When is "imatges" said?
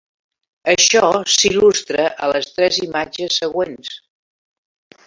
2.89-3.39